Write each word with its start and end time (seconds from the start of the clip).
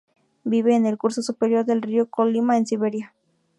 Vive 0.45 0.73
en 0.75 0.87
el 0.87 0.97
curso 0.97 1.21
superior 1.21 1.63
del 1.63 1.83
río 1.83 2.09
Kolymá, 2.09 2.57
en 2.57 2.65
Siberia. 2.65 3.13